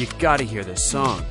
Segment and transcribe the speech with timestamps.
[0.00, 1.26] You gotta hear this song.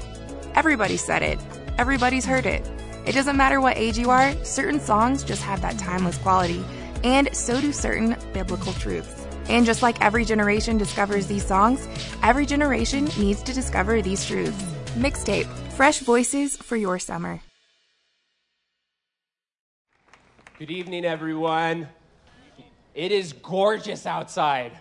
[0.54, 1.40] Everybody said it.
[1.80, 2.64] Everybody's heard it.
[3.04, 6.64] It doesn't matter what age you are, certain songs just have that timeless quality,
[7.04, 9.26] and so do certain biblical truths.
[9.48, 11.88] And just like every generation discovers these songs,
[12.22, 14.64] every generation needs to discover these truths.
[14.94, 17.42] Mixtape Fresh Voices for your summer.
[20.60, 21.88] Good evening, everyone.
[22.94, 24.74] It is gorgeous outside.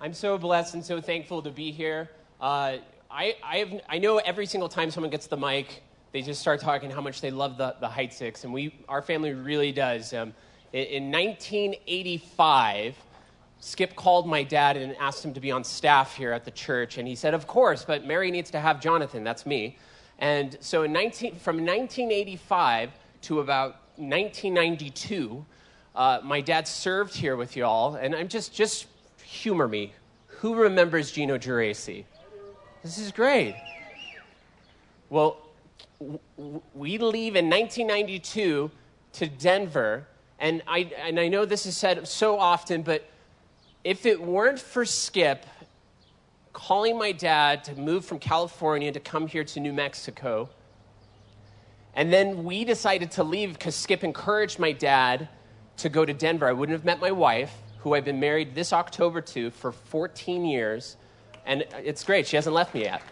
[0.00, 2.10] I'm so blessed and so thankful to be here.
[2.42, 2.78] Uh,
[3.08, 5.80] I, I, have, I know every single time someone gets the mic,
[6.10, 9.32] they just start talking how much they love the, the Heitzigs, and we, our family
[9.32, 10.12] really does.
[10.12, 10.34] Um,
[10.72, 12.96] in, in 1985,
[13.60, 16.98] Skip called my dad and asked him to be on staff here at the church,
[16.98, 19.22] and he said, Of course, but Mary needs to have Jonathan.
[19.22, 19.78] That's me.
[20.18, 22.90] And so in 19, from 1985
[23.22, 25.46] to about 1992,
[25.94, 28.88] uh, my dad served here with y'all, and I'm just, just
[29.22, 29.92] humor me.
[30.26, 32.04] Who remembers Gino Geraci?
[32.82, 33.54] This is great.
[35.08, 35.36] Well,
[36.74, 38.72] we leave in 1992
[39.12, 40.08] to Denver,
[40.40, 43.08] and I, and I know this is said so often, but
[43.84, 45.46] if it weren't for Skip
[46.52, 50.50] calling my dad to move from California to come here to New Mexico,
[51.94, 55.28] and then we decided to leave because Skip encouraged my dad
[55.76, 56.48] to go to Denver.
[56.48, 60.44] I wouldn't have met my wife, who I've been married this October to for 14
[60.44, 60.96] years.
[61.46, 63.02] And it's great, she hasn't left me yet.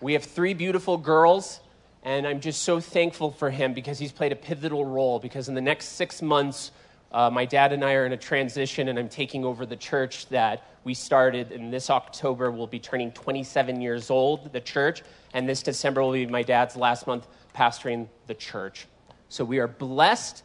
[0.00, 1.60] We have three beautiful girls,
[2.02, 5.18] and I'm just so thankful for him because he's played a pivotal role.
[5.18, 6.72] Because in the next six months,
[7.10, 10.28] uh, my dad and I are in a transition, and I'm taking over the church
[10.28, 11.52] that we started.
[11.52, 15.02] And this October, we'll be turning 27 years old, the church.
[15.32, 18.86] And this December will be my dad's last month pastoring the church.
[19.28, 20.42] So we are blessed.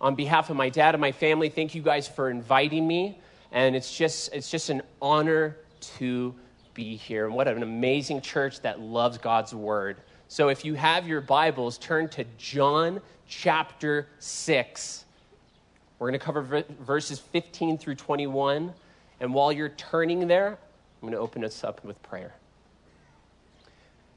[0.00, 3.18] On behalf of my dad and my family, thank you guys for inviting me.
[3.54, 5.56] And it's just, it's just an honor
[5.98, 6.34] to
[6.74, 7.24] be here.
[7.24, 9.96] And what an amazing church that loves God's word.
[10.26, 15.04] So if you have your Bibles, turn to John chapter 6.
[16.00, 18.74] We're going to cover verses 15 through 21.
[19.20, 20.58] And while you're turning there,
[21.00, 22.34] I'm going to open us up with prayer.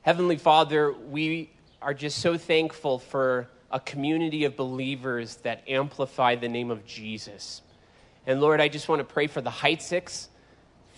[0.01, 6.49] Heavenly Father, we are just so thankful for a community of believers that amplify the
[6.49, 7.61] name of Jesus.
[8.27, 10.27] And Lord, I just want to pray for the Heitzigs,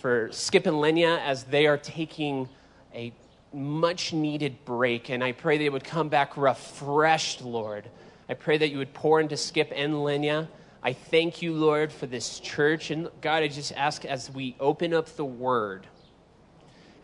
[0.00, 2.48] for Skip and Lenya as they are taking
[2.92, 3.12] a
[3.52, 5.10] much needed break.
[5.10, 7.88] And I pray they would come back refreshed, Lord.
[8.28, 10.48] I pray that you would pour into Skip and Lenya.
[10.82, 12.90] I thank you, Lord, for this church.
[12.90, 15.86] And God, I just ask as we open up the word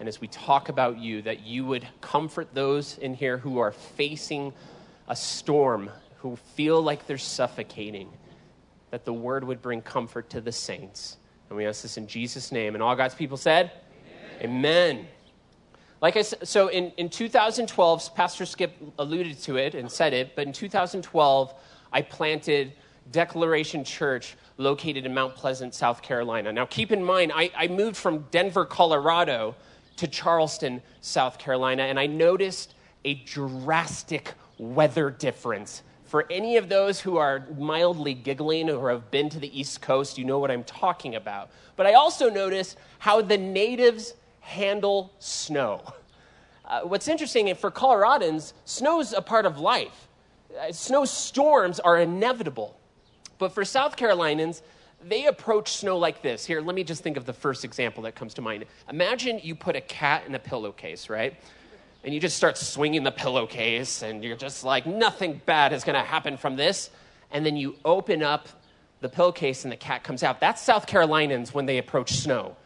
[0.01, 3.73] and as we talk about you, that you would comfort those in here who are
[3.73, 4.53] facing
[5.07, 5.89] a storm,
[6.19, 8.11] who feel like they're suffocating,
[8.91, 11.17] that the word would bring comfort to the saints.
[11.49, 12.75] And we ask this in Jesus' name.
[12.75, 13.73] And all God's people said,
[14.41, 14.97] Amen.
[14.97, 15.07] Amen.
[16.03, 20.37] Like I said, so in, in 2012, Pastor Skip alluded to it and said it,
[20.37, 21.55] but in 2012,
[21.93, 22.75] I planted
[23.13, 26.53] Declaration Church located in Mount Pleasant, South Carolina.
[26.53, 29.55] Now, keep in mind, I, I moved from Denver, Colorado
[29.97, 32.75] to Charleston, South Carolina, and I noticed
[33.05, 35.83] a drastic weather difference.
[36.07, 40.17] For any of those who are mildly giggling or have been to the East Coast,
[40.17, 41.51] you know what I'm talking about.
[41.75, 45.83] But I also noticed how the natives handle snow.
[46.65, 50.09] Uh, what's interesting is for Coloradans, snow's a part of life.
[50.59, 52.79] Uh, snowstorms are inevitable.
[53.39, 54.63] But for South Carolinians,
[55.05, 56.47] they approach snow like this.
[56.47, 58.65] Here, let me just think of the first example that comes to mind.
[58.89, 61.37] Imagine you put a cat in a pillowcase, right?
[62.07, 65.97] And you just start swinging the pillowcase, and you're just like, nothing bad is going
[65.97, 66.89] to happen from this.
[67.33, 68.49] And then you open up
[69.01, 70.39] the pillowcase, and the cat comes out.
[70.39, 72.57] That's South Carolinians when they approach snow.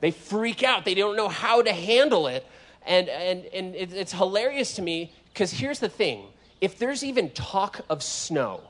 [0.00, 2.46] They freak out, they don't know how to handle it.
[2.86, 6.22] And, and, and it's hilarious to me because here's the thing
[6.60, 8.60] if there's even talk of snow,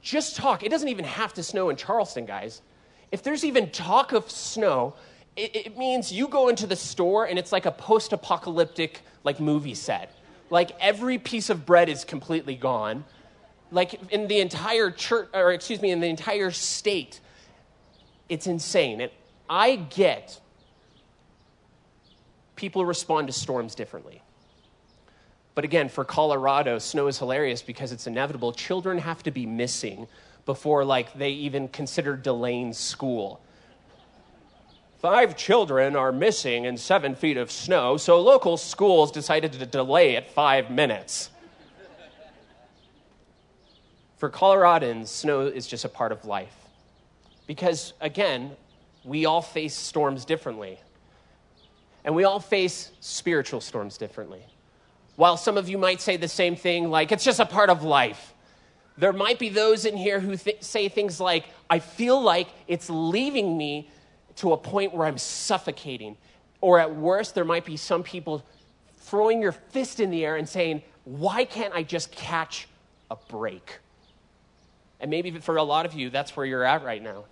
[0.00, 0.62] just talk.
[0.62, 2.62] It doesn't even have to snow in Charleston, guys.
[3.10, 4.94] If there's even talk of snow,
[5.36, 9.40] it, it means you go into the store and it's like a post apocalyptic like
[9.40, 10.14] movie set.
[10.50, 13.04] Like every piece of bread is completely gone.
[13.72, 17.20] Like in the entire church, or excuse me, in the entire state,
[18.28, 19.00] it's insane.
[19.00, 19.10] And
[19.48, 20.40] I get
[22.56, 24.22] people respond to storms differently.
[25.54, 28.52] But again, for Colorado, snow is hilarious because it's inevitable.
[28.52, 30.06] Children have to be missing
[30.46, 33.40] before like they even consider delaying school.
[35.04, 40.14] Five children are missing in seven feet of snow, so local schools decided to delay
[40.14, 41.28] it five minutes.
[44.16, 46.56] For Coloradans, snow is just a part of life.
[47.46, 48.52] Because, again,
[49.04, 50.80] we all face storms differently.
[52.06, 54.40] And we all face spiritual storms differently.
[55.16, 57.82] While some of you might say the same thing, like, it's just a part of
[57.82, 58.32] life,
[58.96, 62.88] there might be those in here who th- say things like, I feel like it's
[62.88, 63.90] leaving me
[64.36, 66.16] to a point where I'm suffocating.
[66.60, 68.44] Or at worst, there might be some people
[68.98, 72.68] throwing your fist in the air and saying, Why can't I just catch
[73.10, 73.78] a break?
[75.00, 77.24] And maybe for a lot of you, that's where you're at right now.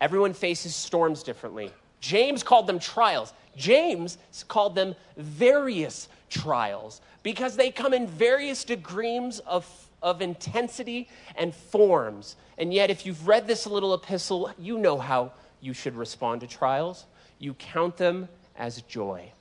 [0.00, 1.70] Everyone faces storms differently.
[2.00, 3.32] James called them trials.
[3.56, 4.18] James
[4.48, 9.66] called them various trials because they come in various degrees of,
[10.02, 12.36] of intensity and forms.
[12.58, 15.32] And yet, if you've read this little epistle, you know how
[15.64, 17.06] you should respond to trials.
[17.38, 19.32] You count them as joy.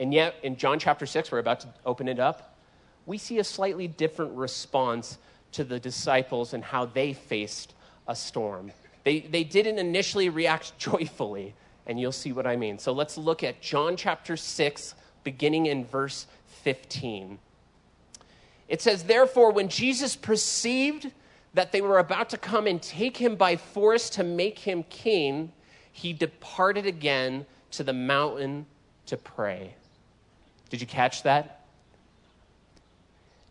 [0.00, 2.54] And yet, in John chapter 6, we're about to open it up,
[3.04, 5.18] we see a slightly different response
[5.52, 7.74] to the disciples and how they faced
[8.08, 8.72] a storm.
[9.04, 11.54] They, they didn't initially react joyfully,
[11.86, 12.78] and you'll see what I mean.
[12.78, 16.26] So let's look at John chapter 6, beginning in verse
[16.62, 17.38] 15.
[18.68, 21.12] It says, Therefore, when Jesus perceived
[21.56, 25.50] that they were about to come and take him by force to make him king,
[25.90, 28.66] he departed again to the mountain
[29.06, 29.74] to pray.
[30.68, 31.64] Did you catch that?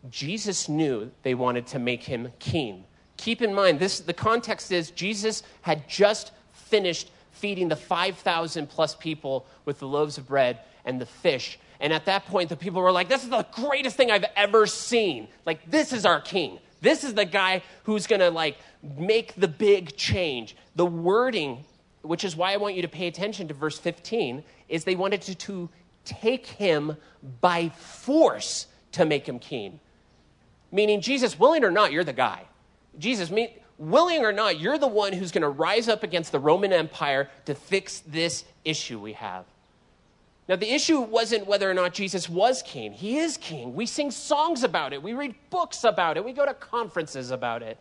[0.08, 2.84] Jesus knew they wanted to make him king.
[3.16, 8.94] Keep in mind, this, the context is Jesus had just finished feeding the 5,000 plus
[8.94, 11.58] people with the loaves of bread and the fish.
[11.80, 14.66] And at that point, the people were like, This is the greatest thing I've ever
[14.66, 15.26] seen.
[15.44, 16.60] Like, this is our king.
[16.80, 20.56] This is the guy who's going to like make the big change.
[20.74, 21.64] The wording,
[22.02, 25.22] which is why I want you to pay attention to verse 15, is they wanted
[25.22, 25.68] to, to
[26.04, 26.96] take him
[27.40, 29.80] by force to make him king.
[30.72, 32.44] Meaning, Jesus, willing or not, you're the guy.
[32.98, 36.38] Jesus, me, willing or not, you're the one who's going to rise up against the
[36.38, 39.44] Roman Empire to fix this issue we have.
[40.48, 42.92] Now, the issue wasn't whether or not Jesus was king.
[42.92, 43.74] He is king.
[43.74, 47.62] We sing songs about it, we read books about it, we go to conferences about
[47.62, 47.78] it,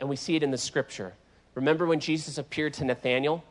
[0.00, 1.14] and we see it in the scripture.
[1.54, 3.44] Remember when Jesus appeared to Nathanael?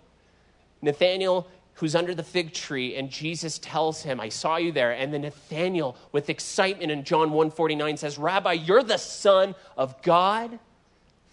[0.82, 4.92] Nathanael, who's under the fig tree, and Jesus tells him, I saw you there.
[4.92, 10.60] And then Nathanael, with excitement in John 149, says, Rabbi, you're the Son of God,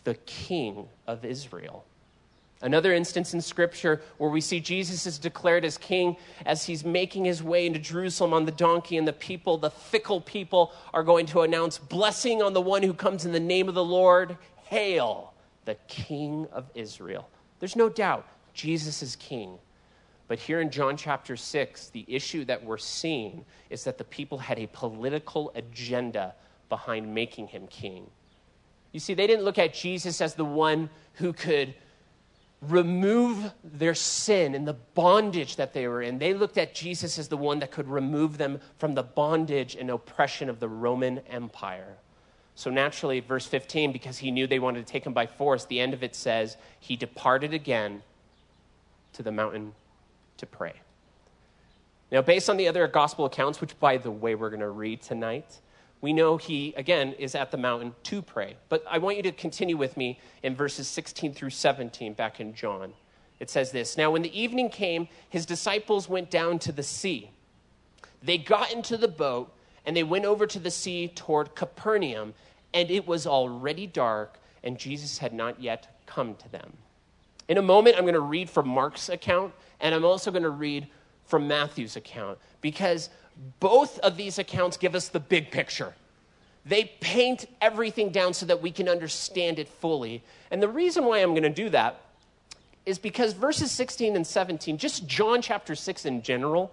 [0.04, 1.84] the King of Israel.
[2.62, 6.16] Another instance in Scripture where we see Jesus is declared as king
[6.46, 10.22] as he's making his way into Jerusalem on the donkey, and the people, the fickle
[10.22, 13.74] people, are going to announce blessing on the one who comes in the name of
[13.74, 14.38] the Lord.
[14.64, 15.34] Hail,
[15.66, 17.28] the King of Israel.
[17.60, 19.58] There's no doubt Jesus is king.
[20.28, 24.38] But here in John chapter 6, the issue that we're seeing is that the people
[24.38, 26.34] had a political agenda
[26.68, 28.10] behind making him king.
[28.92, 31.74] You see, they didn't look at Jesus as the one who could
[32.70, 36.18] remove their sin and the bondage that they were in.
[36.18, 39.90] They looked at Jesus as the one that could remove them from the bondage and
[39.90, 41.96] oppression of the Roman Empire.
[42.54, 45.78] So naturally, verse 15, because he knew they wanted to take him by force, the
[45.78, 48.02] end of it says, he departed again
[49.12, 49.74] to the mountain
[50.38, 50.74] to pray.
[52.10, 55.02] Now, based on the other gospel accounts, which by the way we're going to read
[55.02, 55.60] tonight,
[56.00, 58.56] we know he, again, is at the mountain to pray.
[58.68, 62.54] But I want you to continue with me in verses 16 through 17 back in
[62.54, 62.92] John.
[63.40, 67.30] It says this Now, when the evening came, his disciples went down to the sea.
[68.22, 69.52] They got into the boat
[69.84, 72.34] and they went over to the sea toward Capernaum,
[72.74, 76.72] and it was already dark, and Jesus had not yet come to them.
[77.48, 80.50] In a moment, I'm going to read from Mark's account, and I'm also going to
[80.50, 80.88] read
[81.24, 83.10] from Matthew's account because
[83.60, 85.94] both of these accounts give us the big picture.
[86.64, 90.22] They paint everything down so that we can understand it fully.
[90.50, 92.00] And the reason why I'm going to do that
[92.84, 96.72] is because verses 16 and 17, just John chapter 6 in general,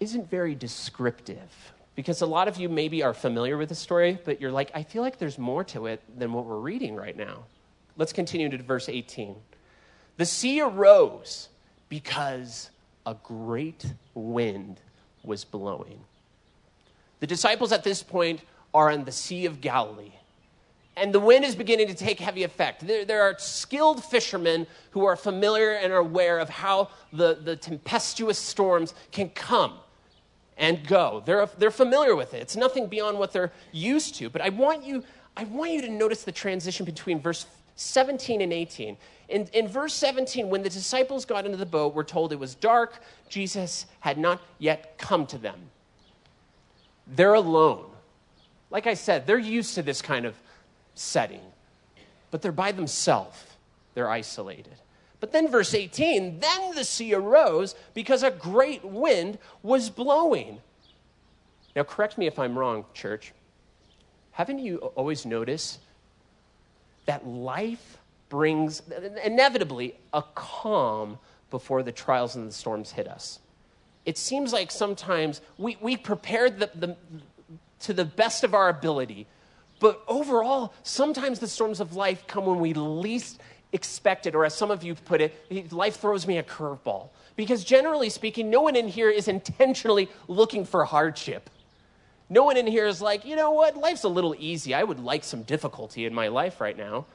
[0.00, 1.72] isn't very descriptive.
[1.96, 4.82] Because a lot of you maybe are familiar with the story, but you're like, I
[4.82, 7.44] feel like there's more to it than what we're reading right now.
[7.96, 9.36] Let's continue to verse 18.
[10.16, 11.48] The sea arose
[11.88, 12.70] because
[13.06, 14.80] a great wind
[15.24, 16.00] was blowing.
[17.20, 18.40] The disciples at this point
[18.72, 20.12] are on the Sea of Galilee.
[20.96, 22.86] And the wind is beginning to take heavy effect.
[22.86, 27.56] There, there, are skilled fishermen who are familiar and are aware of how the, the
[27.56, 29.74] tempestuous storms can come
[30.56, 31.22] and go.
[31.24, 32.42] They're, they're familiar with it.
[32.42, 34.30] It's nothing beyond what they're used to.
[34.30, 35.02] But I want you,
[35.36, 38.96] I want you to notice the transition between verse 17 and 18.
[39.28, 42.54] In, in verse 17, when the disciples got into the boat, we're told it was
[42.54, 43.00] dark.
[43.28, 45.58] Jesus had not yet come to them.
[47.06, 47.86] They're alone.
[48.70, 50.36] Like I said, they're used to this kind of
[50.94, 51.40] setting,
[52.30, 53.44] but they're by themselves.
[53.94, 54.74] They're isolated.
[55.20, 60.58] But then, verse 18, then the sea arose because a great wind was blowing.
[61.74, 63.32] Now, correct me if I'm wrong, church.
[64.32, 65.78] Haven't you always noticed
[67.06, 68.82] that life brings
[69.22, 71.18] inevitably a calm
[71.50, 73.40] before the trials and the storms hit us?
[74.04, 76.96] It seems like sometimes we, we prepared the, the,
[77.80, 79.26] to the best of our ability,
[79.80, 83.40] but overall, sometimes the storms of life come when we least
[83.72, 87.08] expected, or as some of you put it, life throws me a curveball.
[87.36, 91.50] Because generally speaking, no one in here is intentionally looking for hardship.
[92.30, 94.74] No one in here is like, you know what, life's a little easy.
[94.74, 97.06] I would like some difficulty in my life right now.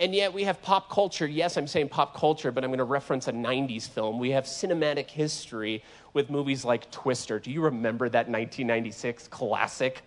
[0.00, 1.26] And yet we have pop culture.
[1.26, 4.18] Yes, I'm saying pop culture, but I'm going to reference a 90s film.
[4.18, 7.38] We have cinematic history with movies like Twister.
[7.38, 10.02] Do you remember that 1996 classic?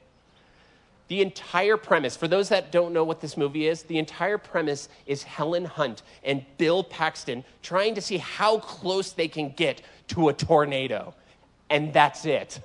[1.07, 4.89] The entire premise, for those that don't know what this movie is, the entire premise
[5.05, 10.27] is Helen Hunt and Bill Paxton trying to see how close they can get to
[10.27, 11.13] a tornado.
[11.69, 12.59] And that's it.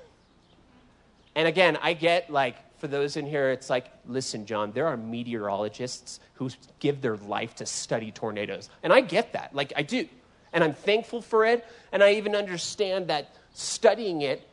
[1.35, 4.97] And again, I get like, for those in here, it's like, listen, John, there are
[4.97, 6.49] meteorologists who
[6.79, 8.69] give their life to study tornadoes.
[8.83, 9.55] And I get that.
[9.55, 10.07] Like, I do.
[10.51, 11.65] And I'm thankful for it.
[11.91, 14.47] And I even understand that studying it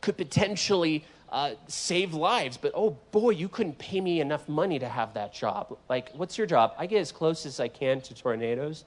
[0.00, 4.88] could potentially uh, save lives, but oh boy, you couldn't pay me enough money to
[4.88, 5.76] have that job.
[5.88, 6.74] Like, what's your job?
[6.78, 8.84] I get as close as I can to tornadoes.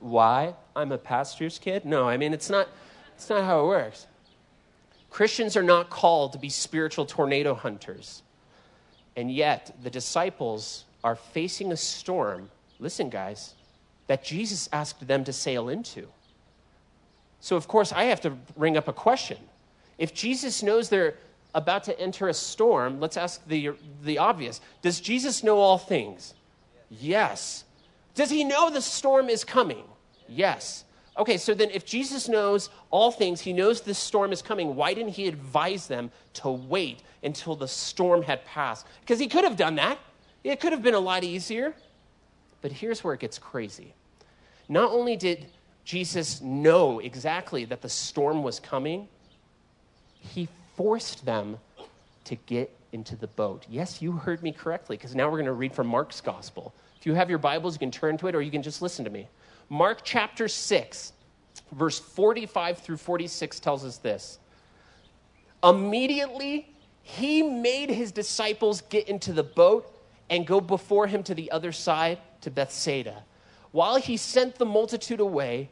[0.00, 0.54] Why?
[0.74, 1.84] I'm a pastor's kid?
[1.84, 2.68] No, I mean, it's not,
[3.14, 4.06] it's not how it works.
[5.12, 8.22] Christians are not called to be spiritual tornado hunters.
[9.14, 12.50] And yet, the disciples are facing a storm,
[12.80, 13.52] listen, guys,
[14.06, 16.08] that Jesus asked them to sail into.
[17.40, 19.36] So, of course, I have to bring up a question.
[19.98, 21.16] If Jesus knows they're
[21.54, 26.32] about to enter a storm, let's ask the, the obvious Does Jesus know all things?
[26.90, 27.64] Yes.
[28.14, 29.84] Does he know the storm is coming?
[30.26, 30.84] Yes.
[31.18, 34.94] Okay, so then if Jesus knows all things, he knows this storm is coming, why
[34.94, 38.86] didn't he advise them to wait until the storm had passed?
[39.00, 39.98] Because he could have done that.
[40.42, 41.74] It could have been a lot easier.
[42.62, 43.92] But here's where it gets crazy.
[44.68, 45.46] Not only did
[45.84, 49.08] Jesus know exactly that the storm was coming,
[50.20, 51.58] he forced them
[52.24, 53.66] to get into the boat.
[53.68, 56.72] Yes, you heard me correctly, because now we're going to read from Mark's gospel.
[56.98, 59.04] If you have your Bibles, you can turn to it or you can just listen
[59.04, 59.28] to me.
[59.72, 61.14] Mark chapter 6,
[61.72, 64.38] verse 45 through 46 tells us this.
[65.64, 66.68] Immediately,
[67.00, 69.90] he made his disciples get into the boat
[70.28, 73.24] and go before him to the other side to Bethsaida.
[73.70, 75.70] While he sent the multitude away,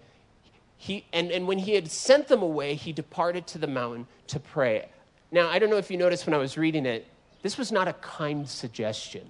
[0.79, 4.41] he, and, and when he had sent them away, he departed to the mountain to
[4.41, 4.89] pray.
[5.31, 7.07] Now, I don't know if you noticed when I was reading it,
[7.43, 9.29] this was not a kind suggestion.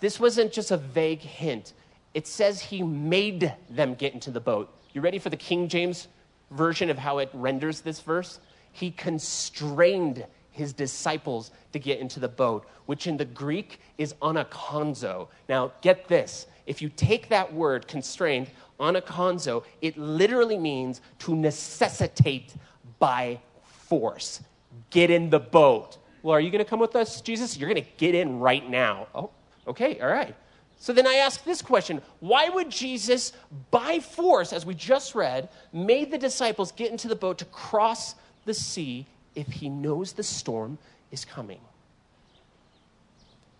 [0.00, 1.72] This wasn't just a vague hint.
[2.16, 4.74] It says he made them get into the boat.
[4.94, 6.08] You ready for the King James
[6.50, 8.40] version of how it renders this verse?
[8.72, 15.28] He constrained his disciples to get into the boat, which in the Greek is anankazo.
[15.50, 16.46] Now, get this.
[16.64, 18.48] If you take that word, constrained,
[18.80, 22.54] anankazo, it literally means to necessitate
[22.98, 24.40] by force.
[24.88, 25.98] Get in the boat.
[26.22, 27.58] Well, are you going to come with us, Jesus?
[27.58, 29.06] You're going to get in right now.
[29.14, 29.28] Oh,
[29.68, 30.34] okay, all right.
[30.78, 33.32] So then I ask this question Why would Jesus,
[33.70, 38.14] by force, as we just read, made the disciples get into the boat to cross
[38.44, 40.78] the sea if he knows the storm
[41.10, 41.60] is coming?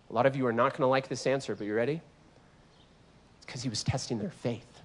[0.09, 2.01] A lot of you are not going to like this answer, but you ready?
[3.37, 4.77] It's because he was testing their faith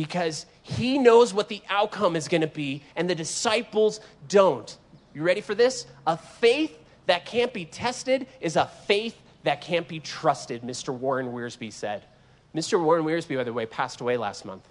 [0.00, 4.78] because he knows what the outcome is going to be, and the disciples don't.
[5.14, 5.84] You ready for this?
[6.06, 10.92] A faith that can't be tested is a faith that can't be trusted, Mr.
[10.92, 12.04] Warren Wiersbe said.
[12.54, 12.82] Mr.
[12.82, 14.68] Warren Wiersbe, by the way, passed away last month.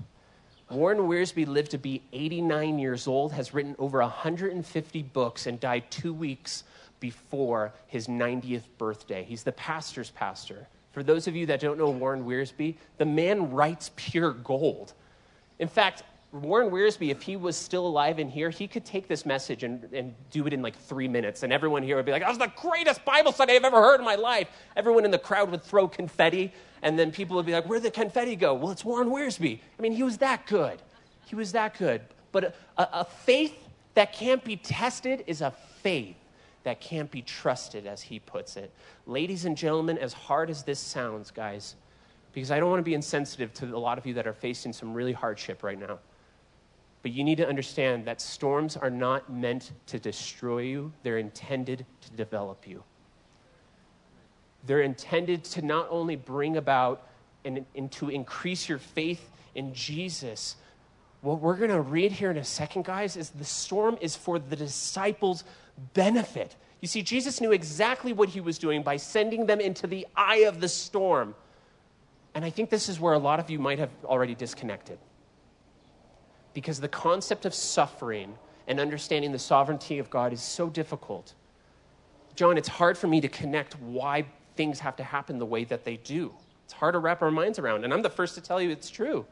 [0.69, 5.89] Warren Wiersbe lived to be 89 years old, has written over 150 books, and died
[5.89, 6.63] two weeks
[6.99, 9.23] before his 90th birthday.
[9.23, 10.67] He's the pastor's pastor.
[10.91, 14.93] For those of you that don't know Warren Wiersbe, the man writes pure gold.
[15.57, 19.25] In fact, Warren Wiersbe, if he was still alive in here, he could take this
[19.25, 21.41] message and, and do it in like three minutes.
[21.41, 23.99] And everyone here would be like, that was the greatest Bible study I've ever heard
[23.99, 24.47] in my life.
[24.75, 26.53] Everyone in the crowd would throw confetti.
[26.83, 28.53] And then people would be like, where'd the confetti go?
[28.53, 29.59] Well, it's Warren Wiersbe.
[29.77, 30.79] I mean, he was that good.
[31.25, 32.01] He was that good.
[32.31, 33.55] But a, a faith
[33.95, 36.15] that can't be tested is a faith
[36.63, 38.71] that can't be trusted, as he puts it.
[39.07, 41.75] Ladies and gentlemen, as hard as this sounds, guys,
[42.33, 44.73] because I don't want to be insensitive to a lot of you that are facing
[44.73, 45.97] some really hardship right now.
[47.01, 51.85] But you need to understand that storms are not meant to destroy you, they're intended
[52.01, 52.83] to develop you.
[54.65, 57.07] They're intended to not only bring about
[57.45, 60.57] and, and to increase your faith in Jesus,
[61.21, 64.39] what we're going to read here in a second, guys, is the storm is for
[64.39, 65.43] the disciples'
[65.93, 66.55] benefit.
[66.81, 70.43] You see, Jesus knew exactly what he was doing by sending them into the eye
[70.47, 71.35] of the storm.
[72.33, 74.97] And I think this is where a lot of you might have already disconnected.
[76.59, 78.35] Because the concept of suffering
[78.67, 81.33] and understanding the sovereignty of God is so difficult.
[82.35, 84.25] John, it's hard for me to connect why
[84.55, 86.33] things have to happen the way that they do.
[86.65, 87.85] It's hard to wrap our minds around.
[87.85, 89.25] And I'm the first to tell you it's true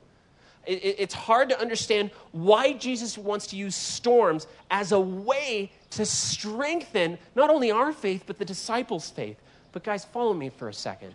[0.68, 7.18] it's hard to understand why Jesus wants to use storms as a way to strengthen
[7.36, 9.38] not only our faith, but the disciples' faith.
[9.72, 11.14] But, guys, follow me for a second.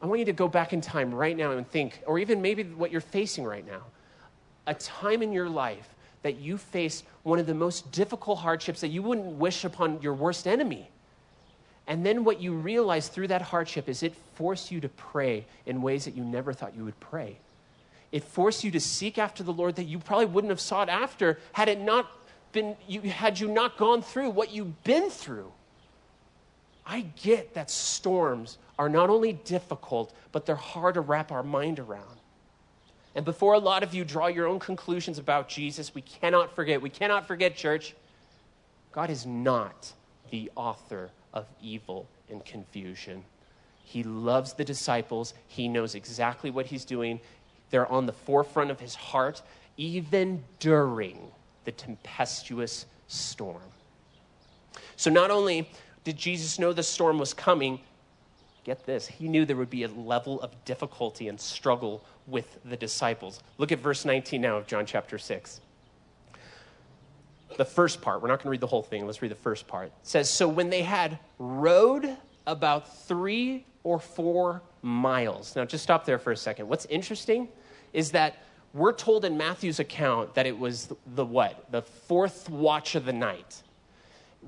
[0.00, 2.64] I want you to go back in time right now and think, or even maybe
[2.64, 3.82] what you're facing right now,
[4.66, 5.88] a time in your life
[6.22, 10.14] that you faced one of the most difficult hardships that you wouldn't wish upon your
[10.14, 10.88] worst enemy.
[11.86, 15.82] And then what you realize through that hardship is it forced you to pray in
[15.82, 17.38] ways that you never thought you would pray
[18.12, 21.38] it forced you to seek after the Lord that you probably wouldn't have sought after
[21.52, 22.10] had it not
[22.52, 25.50] been you had you not gone through what you've been through.
[26.84, 31.78] I get that storms are not only difficult, but they're hard to wrap our mind
[31.78, 32.18] around.
[33.14, 36.80] And before a lot of you draw your own conclusions about Jesus, we cannot forget,
[36.80, 37.94] we cannot forget, church,
[38.90, 39.92] God is not
[40.30, 43.24] the author of evil and confusion.
[43.84, 45.34] He loves the disciples.
[45.48, 47.20] He knows exactly what he's doing.
[47.70, 49.42] They're on the forefront of his heart,
[49.76, 51.18] even during
[51.64, 53.62] the tempestuous storm.
[54.96, 55.68] So, not only
[56.04, 57.80] did Jesus know the storm was coming,
[58.64, 62.76] get this, he knew there would be a level of difficulty and struggle with the
[62.76, 63.42] disciples.
[63.58, 65.60] Look at verse 19 now of John chapter 6.
[67.56, 69.66] The first part, we're not going to read the whole thing, let's read the first
[69.66, 69.86] part.
[69.88, 75.56] It says, So when they had rowed about three or four miles.
[75.56, 76.68] Now, just stop there for a second.
[76.68, 77.48] What's interesting
[77.92, 78.42] is that
[78.74, 81.70] we're told in Matthew's account that it was the what?
[81.70, 83.62] The fourth watch of the night,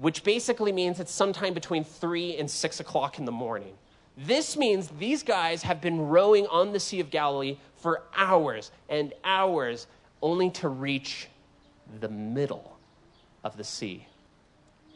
[0.01, 3.75] which basically means it's sometime between three and six o'clock in the morning.
[4.17, 9.13] This means these guys have been rowing on the Sea of Galilee for hours and
[9.25, 9.87] hours
[10.23, 11.29] only to reach
[12.01, 12.77] the middle
[13.43, 14.07] of the sea.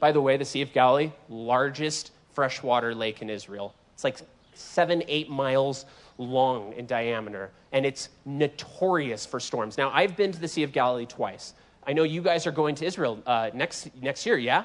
[0.00, 3.74] By the way, the Sea of Galilee, largest freshwater lake in Israel.
[3.94, 4.18] It's like
[4.54, 5.84] seven, eight miles
[6.18, 9.76] long in diameter, and it's notorious for storms.
[9.76, 11.54] Now, I've been to the Sea of Galilee twice.
[11.84, 14.64] I know you guys are going to Israel uh, next, next year, yeah?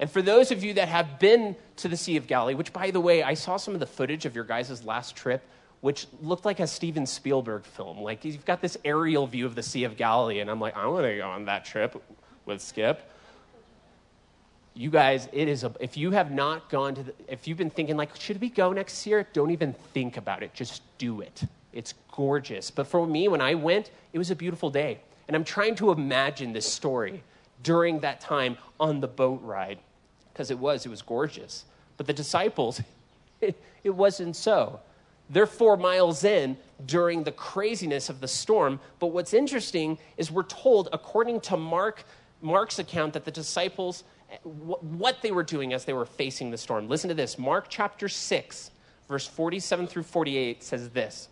[0.00, 2.90] And for those of you that have been to the Sea of Galilee, which, by
[2.90, 5.42] the way, I saw some of the footage of your guys' last trip,
[5.80, 8.00] which looked like a Steven Spielberg film.
[8.00, 10.86] Like, you've got this aerial view of the Sea of Galilee, and I'm like, I
[10.86, 12.02] want to go on that trip
[12.46, 13.10] with Skip
[14.74, 17.70] you guys, it is a, if you have not gone to, the, if you've been
[17.70, 19.26] thinking like, should we go next year?
[19.32, 20.52] Don't even think about it.
[20.52, 21.42] Just do it.
[21.72, 22.70] It's gorgeous.
[22.70, 24.98] But for me, when I went, it was a beautiful day.
[25.28, 27.22] And I'm trying to imagine this story
[27.62, 29.78] during that time on the boat ride,
[30.32, 31.64] because it was, it was gorgeous.
[31.96, 32.80] But the disciples,
[33.40, 34.80] it, it wasn't so.
[35.30, 38.78] They're four miles in during the craziness of the storm.
[38.98, 42.04] But what's interesting is we're told, according to Mark,
[42.42, 44.04] Mark's account, that the disciples
[44.42, 46.88] what they were doing as they were facing the storm.
[46.88, 48.70] Listen to this Mark chapter 6,
[49.08, 51.28] verse 47 through 48 says this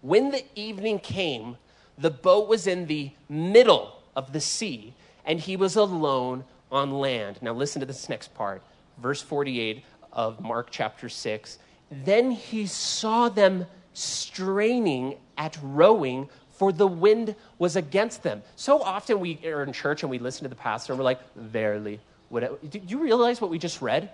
[0.00, 1.56] When the evening came,
[1.96, 4.94] the boat was in the middle of the sea,
[5.28, 7.38] and he was alone on land.
[7.40, 8.62] Now, listen to this next part,
[9.00, 11.58] verse 48 of Mark chapter 6.
[11.90, 18.42] Then he saw them straining at rowing for the wind was against them.
[18.56, 21.20] So often we are in church and we listen to the pastor and we're like,
[21.36, 22.00] verily.
[22.30, 22.56] Whatever.
[22.68, 24.10] Did you realize what we just read?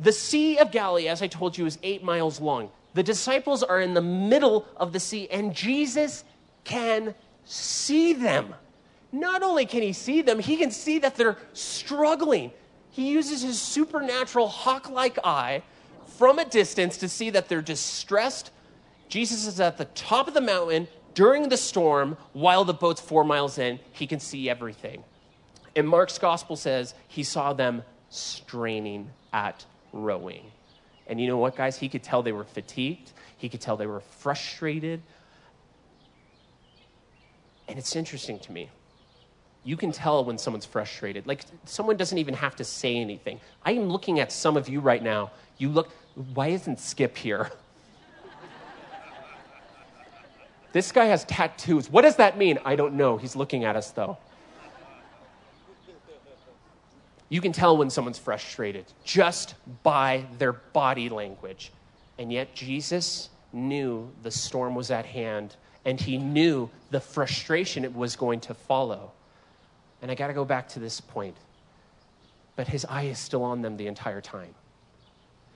[0.00, 2.70] The Sea of Galilee, as I told you, is eight miles long.
[2.94, 6.22] The disciples are in the middle of the sea, and Jesus
[6.64, 8.54] can see them.
[9.10, 12.52] Not only can he see them, he can see that they're struggling.
[12.90, 15.62] He uses his supernatural hawk like eye
[16.18, 18.50] from a distance to see that they're distressed,
[19.08, 23.24] Jesus is at the top of the mountain during the storm while the boat's four
[23.24, 23.78] miles in.
[23.92, 25.04] He can see everything.
[25.76, 30.50] And Mark's gospel says he saw them straining at rowing.
[31.06, 31.78] And you know what, guys?
[31.78, 35.00] He could tell they were fatigued, he could tell they were frustrated.
[37.68, 38.70] And it's interesting to me.
[39.68, 41.26] You can tell when someone's frustrated.
[41.26, 43.38] Like, someone doesn't even have to say anything.
[43.62, 45.30] I am looking at some of you right now.
[45.58, 45.90] You look,
[46.32, 47.50] why isn't Skip here?
[50.72, 51.90] This guy has tattoos.
[51.90, 52.58] What does that mean?
[52.64, 53.16] I don't know.
[53.16, 54.18] He's looking at us, though.
[57.28, 61.72] You can tell when someone's frustrated just by their body language.
[62.18, 67.94] And yet, Jesus knew the storm was at hand, and he knew the frustration it
[67.94, 69.12] was going to follow.
[70.00, 71.36] And I got to go back to this point.
[72.56, 74.54] But his eye is still on them the entire time.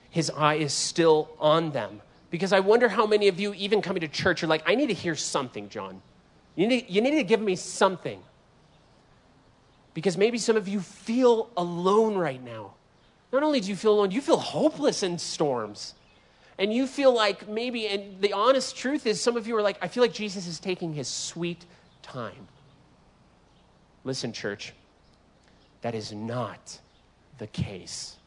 [0.09, 2.01] His eye is still on them.
[2.29, 4.87] Because I wonder how many of you, even coming to church, are like, I need
[4.87, 6.01] to hear something, John.
[6.55, 8.21] You need, you need to give me something.
[9.93, 12.73] Because maybe some of you feel alone right now.
[13.31, 15.93] Not only do you feel alone, you feel hopeless in storms.
[16.57, 19.77] And you feel like maybe, and the honest truth is, some of you are like,
[19.81, 21.65] I feel like Jesus is taking his sweet
[22.01, 22.47] time.
[24.03, 24.73] Listen, church,
[25.81, 26.79] that is not
[27.37, 28.17] the case.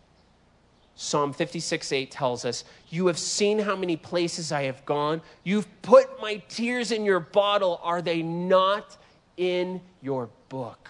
[0.94, 5.20] Psalm 56 8 tells us, You have seen how many places I have gone.
[5.44, 7.80] You've put my tears in your bottle.
[7.82, 8.96] Are they not
[9.36, 10.88] in your book?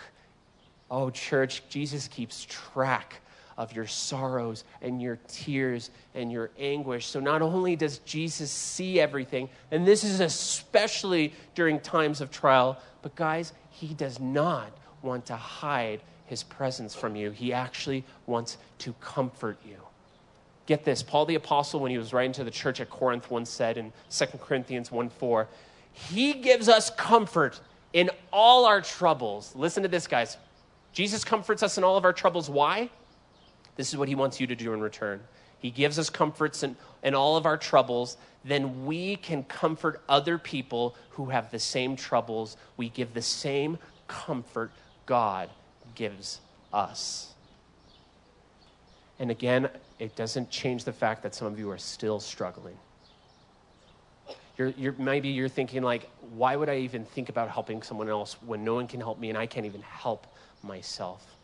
[0.89, 3.21] Oh, church, Jesus keeps track
[3.57, 7.07] of your sorrows and your tears and your anguish.
[7.07, 12.79] So not only does Jesus see everything, and this is especially during times of trial,
[13.03, 14.71] but guys, he does not
[15.03, 17.31] want to hide his presence from you.
[17.31, 19.77] He actually wants to comfort you.
[20.67, 23.49] Get this Paul the Apostle, when he was writing to the church at Corinth, once
[23.49, 25.49] said in 2 Corinthians 1 4,
[25.93, 27.61] He gives us comfort
[27.93, 29.55] in all our troubles.
[29.55, 30.37] Listen to this, guys.
[30.93, 32.51] Jesus comforts us in all of our troubles.
[32.51, 32.91] Why?
[33.77, 35.21] This is what he wants you to do in return.
[35.59, 38.17] He gives us comforts in, in all of our troubles.
[38.45, 42.57] Then we can comfort other people who have the same troubles.
[42.77, 44.71] We give the same comfort
[45.07, 45.51] God
[45.95, 46.41] gives
[46.73, 47.33] us.
[49.19, 52.77] And again, it doesn't change the fact that some of you are still struggling.
[54.59, 58.37] You're, you're, maybe you're thinking like, why would I even think about helping someone else
[58.43, 60.27] when no one can help me and I can't even help
[60.63, 61.36] myself?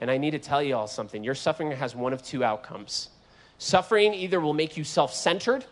[0.00, 1.22] And I need to tell you all something.
[1.22, 3.10] Your suffering has one of two outcomes.
[3.58, 5.64] Suffering either will make you self centered,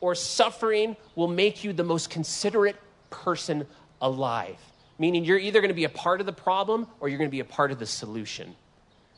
[0.00, 2.76] or suffering will make you the most considerate
[3.10, 3.66] person
[4.00, 4.58] alive
[5.02, 7.32] meaning you're either going to be a part of the problem or you're going to
[7.32, 8.54] be a part of the solution.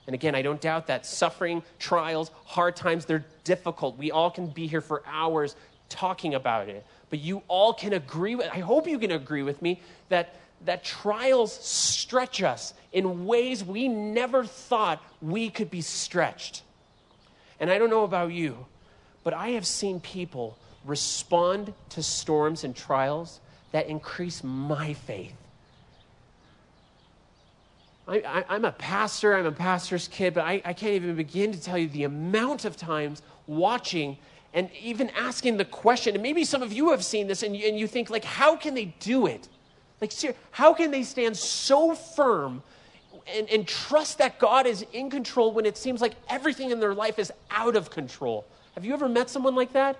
[0.07, 3.99] And again, I don't doubt that suffering, trials, hard times, they're difficult.
[3.99, 5.57] We all can be here for hours
[5.91, 6.87] talking about it.
[7.11, 10.85] But you all can agree with, I hope you can agree with me that, that
[10.85, 16.63] trials stretch us in ways we never thought we could be stretched.
[17.61, 18.67] And I don't know about you,
[19.23, 23.41] but I have seen people respond to storms and trials
[23.73, 25.35] that increase my faith.
[28.07, 31.61] I, am a pastor, I'm a pastor's kid, but I, I can't even begin to
[31.61, 34.19] tell you the amount of times watching
[34.53, 37.67] and even asking the question, and maybe some of you have seen this and you,
[37.67, 39.49] and you think, like, how can they do it?
[40.05, 42.63] Like, how can they stand so firm
[43.27, 46.93] and, and trust that God is in control when it seems like everything in their
[46.93, 48.45] life is out of control?
[48.75, 49.97] Have you ever met someone like that?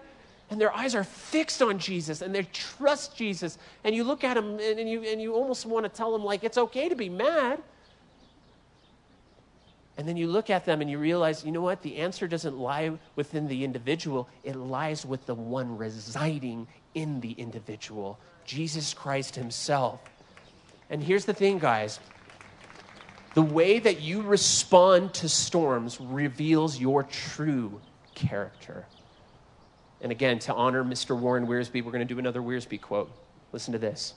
[0.51, 3.57] and their eyes are fixed on Jesus and they trust Jesus.
[3.83, 6.23] And you look at them and, and, you, and you almost want to tell them,
[6.23, 7.63] like, it's okay to be mad.
[9.97, 11.81] And then you look at them and you realize, you know what?
[11.81, 17.33] The answer doesn't lie within the individual, it lies with the one residing in the
[17.33, 20.01] individual Jesus Christ Himself.
[20.91, 22.01] And here's the thing, guys
[23.35, 27.81] the way that you respond to storms reveals your true
[28.15, 28.87] character.
[30.01, 31.19] And again, to honor Mr.
[31.19, 33.11] Warren Wiersbe, we're going to do another Wiersbe quote.
[33.53, 34.15] Listen to this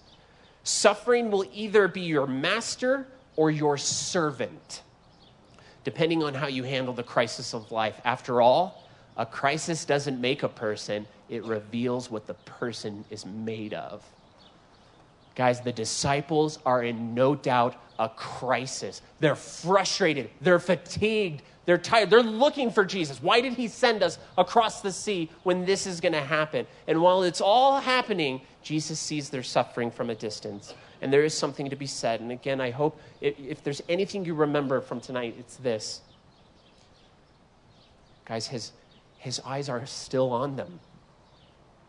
[0.64, 4.84] Suffering will either be your master or your servant
[5.88, 8.02] depending on how you handle the crisis of life.
[8.04, 8.84] After all,
[9.16, 14.04] a crisis doesn't make a person, it reveals what the person is made of.
[15.36, 19.02] Guys, the disciples are in no doubt a crisis.
[19.20, 23.22] They're frustrated, they're fatigued, they're tired, they're looking for Jesus.
[23.22, 26.66] Why did he send us across the sea when this is going to happen?
[26.88, 31.34] And while it's all happening, Jesus sees their suffering from a distance and there is
[31.34, 32.22] something to be said.
[32.22, 36.02] And again, I hope if, there's anything you remember from tonight, it's this.
[38.26, 38.72] Guys, his,
[39.18, 40.80] his eyes are still on them.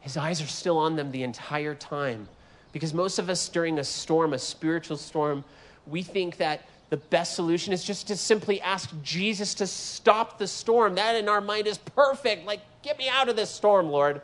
[0.01, 2.29] His eyes are still on them the entire time.
[2.73, 5.45] Because most of us during a storm, a spiritual storm,
[5.87, 10.47] we think that the best solution is just to simply ask Jesus to stop the
[10.47, 10.95] storm.
[10.95, 12.47] That in our mind is perfect.
[12.47, 14.23] Like, get me out of this storm, Lord.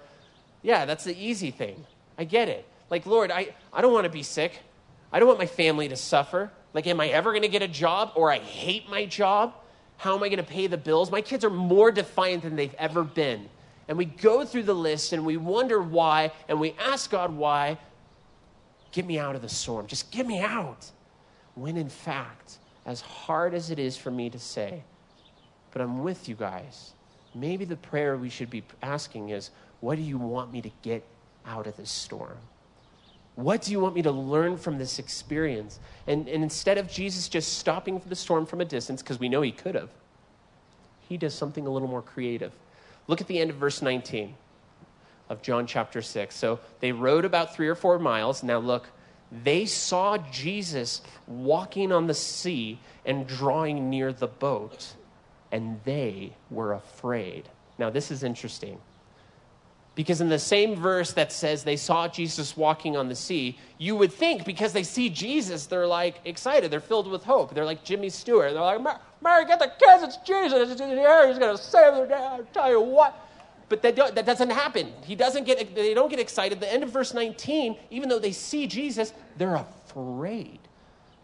[0.63, 1.85] Yeah, that's the easy thing.
[2.17, 2.67] I get it.
[2.91, 4.61] Like, Lord, I, I don't want to be sick.
[5.13, 6.51] I don't want my family to suffer.
[6.73, 9.55] Like, am I ever going to get a job or I hate my job?
[9.97, 11.11] How am I going to pay the bills?
[11.11, 13.49] My kids are more defiant than they've ever been.
[13.89, 17.79] And we go through the list and we wonder why and we ask God why.
[18.93, 19.87] Get me out of the storm.
[19.87, 20.91] Just get me out.
[21.55, 24.83] When in fact, as hard as it is for me to say,
[25.73, 26.93] but I'm with you guys,
[27.35, 31.05] maybe the prayer we should be asking is, What do you want me to get
[31.45, 32.39] out of this storm?
[33.37, 35.81] What do you want me to learn from this experience?
[36.07, 39.43] And, and instead of Jesus just stopping the storm from a distance, because we know
[39.43, 39.91] he could have,
[41.09, 42.53] he does something a little more creative.
[43.07, 44.35] Look at the end of verse 19
[45.29, 46.35] of John chapter 6.
[46.35, 48.43] So they rode about three or four miles.
[48.43, 48.89] Now look,
[49.43, 54.95] they saw Jesus walking on the sea and drawing near the boat,
[55.51, 57.49] and they were afraid.
[57.79, 58.79] Now, this is interesting.
[59.95, 63.95] Because in the same verse that says they saw Jesus walking on the sea, you
[63.95, 66.71] would think because they see Jesus, they're like excited.
[66.71, 67.55] They're filled with hope.
[67.55, 68.53] They're like Jimmy Stewart.
[68.53, 68.83] They're like,
[69.23, 70.03] Mary, get the kids.
[70.03, 70.71] It's Jesus.
[70.71, 71.29] He's here.
[71.29, 72.15] He's going to save their day.
[72.15, 73.15] I'll tell you what.
[73.69, 74.93] But that, that doesn't happen.
[75.05, 76.61] He doesn't get, they don't get excited.
[76.61, 80.59] The end of verse 19, even though they see Jesus, they're afraid.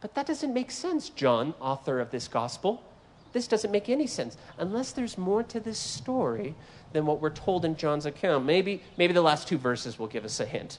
[0.00, 2.82] But that doesn't make sense, John, author of this gospel.
[3.32, 6.54] This doesn't make any sense unless there's more to this story
[6.92, 8.44] than what we're told in John's account.
[8.44, 10.78] Maybe, maybe the last two verses will give us a hint.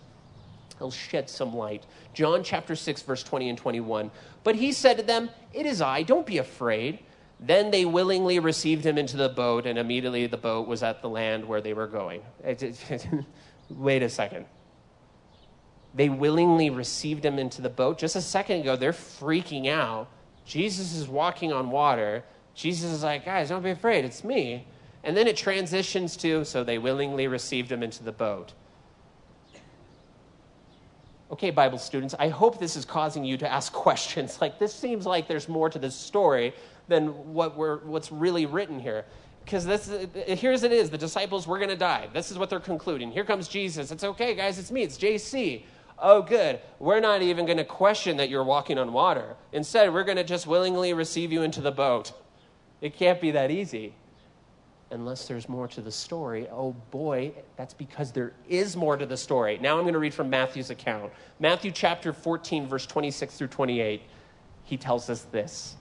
[0.77, 1.85] He'll shed some light.
[2.13, 4.11] John chapter 6, verse 20 and 21.
[4.43, 6.99] But he said to them, It is I, don't be afraid.
[7.39, 11.09] Then they willingly received him into the boat, and immediately the boat was at the
[11.09, 12.21] land where they were going.
[13.69, 14.45] Wait a second.
[15.93, 17.97] They willingly received him into the boat.
[17.97, 20.07] Just a second ago, they're freaking out.
[20.45, 22.23] Jesus is walking on water.
[22.55, 24.67] Jesus is like, guys, don't be afraid, it's me.
[25.03, 28.53] And then it transitions to, so they willingly received him into the boat.
[31.31, 34.39] Okay, Bible students, I hope this is causing you to ask questions.
[34.41, 36.53] Like, this seems like there's more to this story
[36.87, 39.05] than what we're, what's really written here.
[39.45, 42.07] Because this, here's it is the disciples, we're going to die.
[42.13, 43.11] This is what they're concluding.
[43.11, 43.91] Here comes Jesus.
[43.91, 45.63] It's okay, guys, it's me, it's JC.
[45.97, 46.59] Oh, good.
[46.79, 49.35] We're not even going to question that you're walking on water.
[49.51, 52.11] Instead, we're going to just willingly receive you into the boat.
[52.81, 53.93] It can't be that easy
[54.91, 56.47] unless there's more to the story.
[56.51, 59.57] Oh boy, that's because there is more to the story.
[59.59, 61.11] Now I'm going to read from Matthew's account.
[61.39, 64.01] Matthew chapter 14, verse 26 through 28.
[64.63, 65.75] He tells us this.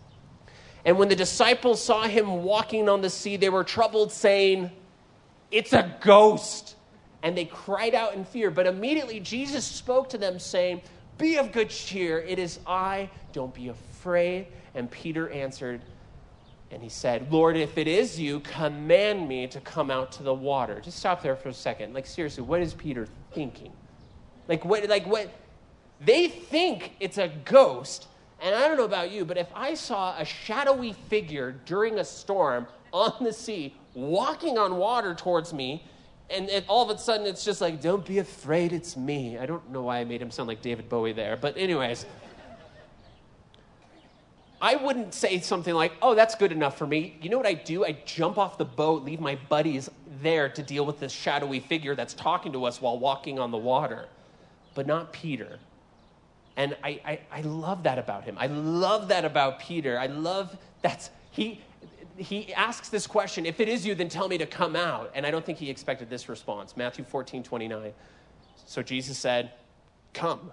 [0.85, 4.71] And when the disciples saw him walking on the sea, they were troubled, saying,
[5.51, 6.77] It's a ghost.
[7.23, 8.51] And they cried out in fear.
[8.51, 10.81] But immediately Jesus spoke to them, saying,
[11.19, 12.21] Be of good cheer.
[12.21, 13.11] It is I.
[13.33, 14.47] Don't be afraid.
[14.75, 15.83] And Peter answered,
[16.71, 20.35] and he said, Lord, if it is you, command me to come out to the
[20.35, 20.81] water.
[20.81, 21.95] Just stop there for a second.
[21.95, 23.73] Like, seriously, what is Peter thinking?
[24.47, 25.31] Like, what, like, what?
[26.01, 28.07] They think it's a ghost.
[28.41, 32.05] And I don't know about you, but if I saw a shadowy figure during a
[32.05, 35.85] storm on the sea walking on water towards me,
[36.31, 39.37] and, and all of a sudden it's just like, don't be afraid, it's me.
[39.37, 42.07] I don't know why I made him sound like David Bowie there, but, anyways.
[44.61, 47.17] I wouldn't say something like, oh, that's good enough for me.
[47.23, 47.85] You know what I do?
[47.85, 49.89] I jump off the boat, leave my buddies
[50.21, 53.59] there to deal with this shadowy figure that's talking to us while walking on the
[53.59, 54.07] water.
[54.75, 55.59] But not Peter.
[56.57, 58.37] And I, I, I love that about him.
[58.39, 59.99] I love that about Peter.
[59.99, 61.63] I love that's he
[62.17, 65.11] he asks this question, if it is you, then tell me to come out.
[65.15, 66.77] And I don't think he expected this response.
[66.77, 67.95] Matthew 14, 29.
[68.67, 69.53] So Jesus said,
[70.13, 70.53] Come.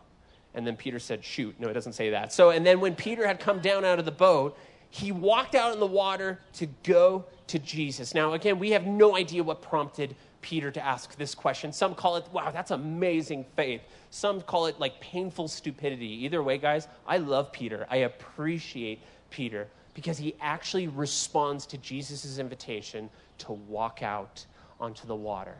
[0.58, 1.60] And then Peter said, Shoot.
[1.60, 2.34] No, it doesn't say that.
[2.34, 4.58] So, and then when Peter had come down out of the boat,
[4.90, 8.16] he walked out in the water to go to Jesus.
[8.16, 11.72] Now, again, we have no idea what prompted Peter to ask this question.
[11.72, 13.82] Some call it, wow, that's amazing faith.
[14.10, 16.26] Some call it like painful stupidity.
[16.26, 17.86] Either way, guys, I love Peter.
[17.92, 24.44] I appreciate Peter because he actually responds to Jesus' invitation to walk out
[24.80, 25.58] onto the water.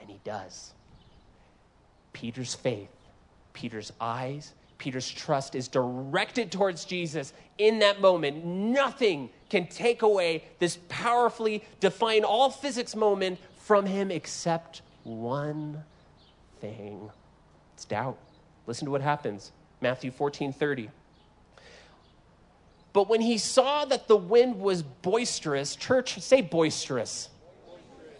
[0.00, 0.72] And he does.
[2.12, 2.90] Peter's faith
[3.56, 8.44] Peter's eyes, Peter's trust is directed towards Jesus in that moment.
[8.44, 15.82] Nothing can take away this powerfully define all physics moment from him except one
[16.60, 17.10] thing
[17.74, 18.18] it's doubt.
[18.66, 19.52] Listen to what happens.
[19.80, 20.90] Matthew 14 30.
[22.92, 27.28] But when he saw that the wind was boisterous, church, say boisterous.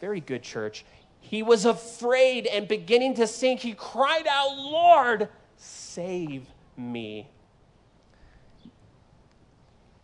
[0.01, 0.85] Very good, church.
[1.29, 3.59] He was afraid and beginning to sink.
[3.59, 7.29] He cried out, Lord, save me.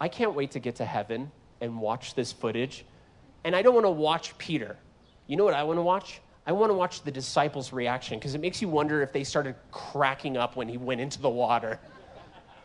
[0.01, 1.31] I can't wait to get to heaven
[1.61, 2.85] and watch this footage.
[3.45, 4.77] And I don't want to watch Peter.
[5.29, 6.21] You know what I want to watch?
[6.45, 9.55] I want to watch the disciples' reaction because it makes you wonder if they started
[9.71, 11.79] cracking up when he went into the water.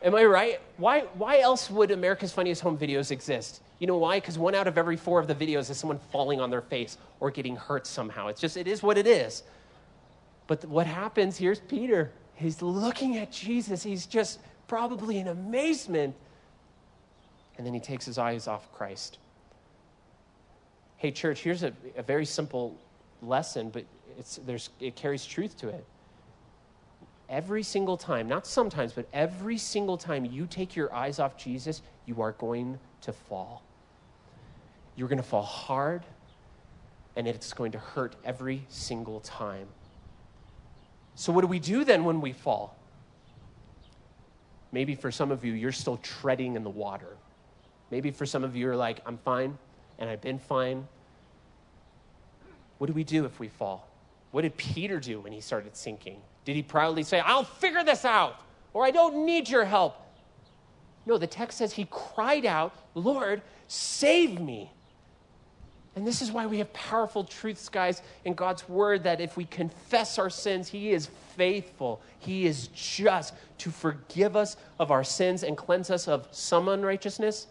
[0.01, 0.59] Am I right?
[0.77, 3.61] Why, why else would America's Funniest Home Videos exist?
[3.79, 4.19] You know why?
[4.19, 6.97] Because one out of every four of the videos is someone falling on their face
[7.19, 8.27] or getting hurt somehow.
[8.27, 9.43] It's just, it is what it is.
[10.47, 12.11] But what happens, here's Peter.
[12.35, 13.83] He's looking at Jesus.
[13.83, 16.15] He's just probably in amazement.
[17.57, 19.19] And then he takes his eyes off Christ.
[20.97, 22.75] Hey, church, here's a, a very simple
[23.21, 23.85] lesson, but
[24.17, 25.85] it's, there's, it carries truth to it.
[27.29, 31.81] Every single time, not sometimes, but every single time you take your eyes off Jesus,
[32.05, 33.63] you are going to fall.
[34.97, 36.03] You're going to fall hard,
[37.15, 39.67] and it's going to hurt every single time.
[41.15, 42.75] So, what do we do then when we fall?
[44.71, 47.15] Maybe for some of you, you're still treading in the water.
[47.91, 49.57] Maybe for some of you, you're like, I'm fine,
[49.99, 50.87] and I've been fine.
[52.79, 53.87] What do we do if we fall?
[54.31, 56.21] What did Peter do when he started sinking?
[56.43, 58.41] Did he proudly say, I'll figure this out,
[58.73, 59.95] or I don't need your help?
[61.05, 64.71] No, the text says he cried out, Lord, save me.
[65.97, 69.45] And this is why we have powerful truths, guys, in God's word that if we
[69.45, 72.01] confess our sins, He is faithful.
[72.19, 77.47] He is just to forgive us of our sins and cleanse us of some unrighteousness,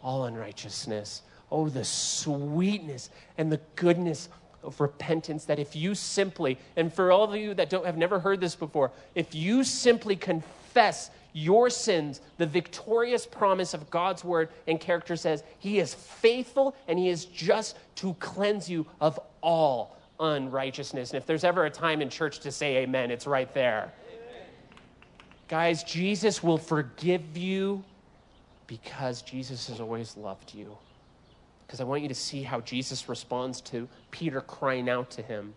[0.00, 1.22] all unrighteousness.
[1.50, 4.28] Oh, the sweetness and the goodness
[4.62, 8.20] of repentance that if you simply, and for all of you that don't have never
[8.20, 14.50] heard this before, if you simply confess your sins, the victorious promise of God's word
[14.66, 19.96] and character says he is faithful and he is just to cleanse you of all
[20.20, 21.10] unrighteousness.
[21.10, 23.92] And if there's ever a time in church to say amen, it's right there.
[25.48, 27.84] Guys, Jesus will forgive you
[28.66, 30.76] because Jesus has always loved you.
[31.66, 35.54] Because I want you to see how Jesus responds to Peter crying out to him,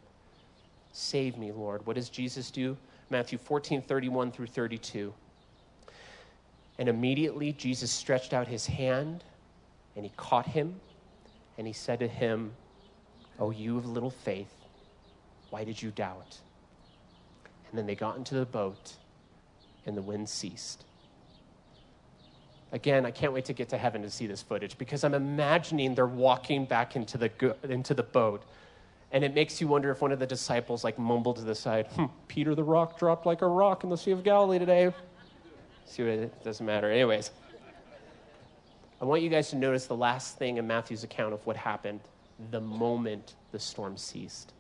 [0.91, 1.85] Save me, Lord.
[1.85, 2.77] What does Jesus do?
[3.09, 5.13] Matthew 14, 31 through 32.
[6.77, 9.23] And immediately Jesus stretched out his hand
[9.95, 10.79] and he caught him
[11.57, 12.51] and he said to him,
[13.39, 14.53] Oh, you of little faith,
[15.49, 16.37] why did you doubt?
[17.69, 18.93] And then they got into the boat
[19.85, 20.85] and the wind ceased.
[22.71, 25.95] Again, I can't wait to get to heaven to see this footage because I'm imagining
[25.95, 28.43] they're walking back into the, into the boat.
[29.11, 31.87] And it makes you wonder if one of the disciples like mumbled to the side,
[31.87, 34.91] hmm, Peter the rock dropped like a rock in the Sea of Galilee today.
[35.85, 36.91] See what it doesn't matter.
[36.91, 37.31] Anyways,
[39.01, 42.01] I want you guys to notice the last thing in Matthew's account of what happened
[42.51, 44.53] the moment the storm ceased.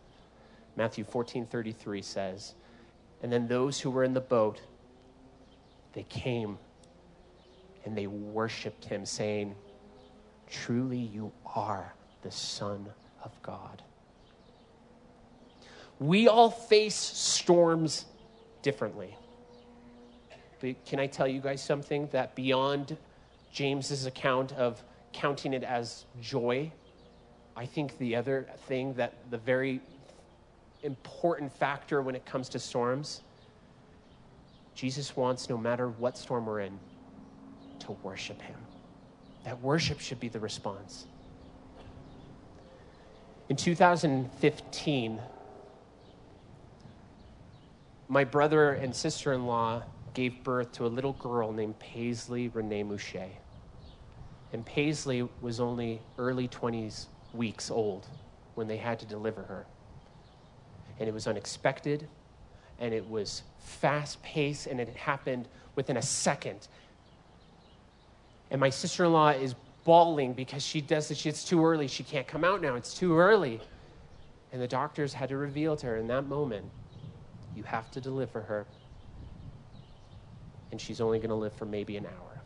[0.75, 2.53] Matthew 14:33 says,
[3.21, 4.61] "And then those who were in the boat
[5.93, 6.59] they came
[7.85, 9.55] and they worshiped him saying,
[10.47, 13.81] "Truly you are the son of God."
[15.99, 18.05] We all face storms
[18.61, 19.17] differently.
[20.65, 22.97] But can I tell you guys something that beyond
[23.51, 24.81] James's account of
[25.13, 26.71] counting it as joy,
[27.55, 29.79] I think the other thing that the very
[30.81, 33.21] important factor when it comes to storms,
[34.73, 36.79] Jesus wants, no matter what storm we're in,
[37.81, 38.57] to worship Him.
[39.43, 41.05] That worship should be the response.
[43.49, 45.21] In 2015,
[48.07, 49.83] my brother and sister in law
[50.15, 53.37] gave birth to a little girl named Paisley Renee Mouchet.
[54.53, 58.07] And Paisley was only early 20s weeks old
[58.55, 59.65] when they had to deliver her.
[60.99, 62.07] And it was unexpected,
[62.79, 66.69] and it was fast paced, and it happened within a second.
[68.49, 71.25] And my sister in law is bawling because she does this.
[71.25, 71.87] It's too early.
[71.87, 72.75] She can't come out now.
[72.75, 73.59] It's too early.
[74.53, 76.65] And the doctors had to reveal to her in that moment
[77.55, 78.65] you have to deliver her
[80.75, 82.41] and she's only going to live for maybe an hour.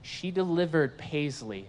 [0.00, 1.68] She delivered Paisley.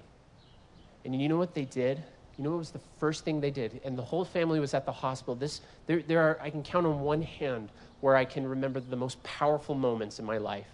[1.03, 2.01] And you know what they did?
[2.37, 3.81] You know what was the first thing they did?
[3.83, 5.35] And the whole family was at the hospital.
[5.35, 7.67] This, there, there are, I can count on one hand
[7.99, 10.67] where I can remember the most powerful moments in my life.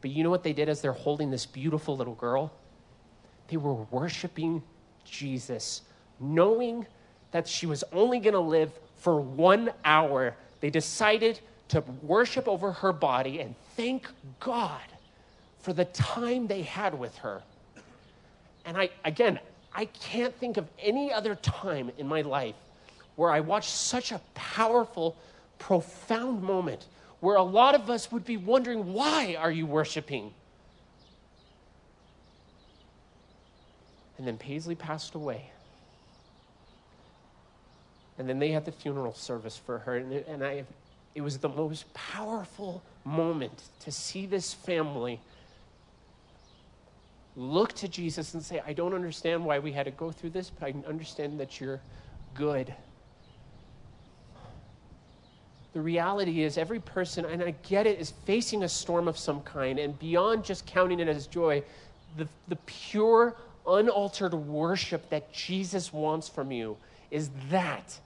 [0.00, 2.52] But you know what they did as they're holding this beautiful little girl?
[3.46, 4.64] They were worshiping
[5.04, 5.82] Jesus,
[6.18, 6.88] knowing
[7.30, 10.34] that she was only going to live for one hour.
[10.58, 11.38] They decided
[11.72, 14.06] to worship over her body and thank
[14.40, 14.82] God
[15.60, 17.42] for the time they had with her.
[18.66, 19.40] And I, again,
[19.74, 22.56] I can't think of any other time in my life
[23.16, 25.16] where I watched such a powerful,
[25.58, 26.84] profound moment
[27.20, 30.34] where a lot of us would be wondering, why are you worshiping?
[34.18, 35.50] And then Paisley passed away.
[38.18, 39.96] And then they had the funeral service for her.
[39.96, 40.66] And, and I have
[41.14, 45.20] it was the most powerful moment to see this family
[47.36, 50.50] look to Jesus and say, I don't understand why we had to go through this,
[50.50, 51.80] but I understand that you're
[52.34, 52.74] good.
[55.72, 59.40] The reality is, every person, and I get it, is facing a storm of some
[59.40, 61.62] kind, and beyond just counting it as joy,
[62.18, 63.34] the, the pure,
[63.66, 66.76] unaltered worship that Jesus wants from you
[67.10, 67.98] is that.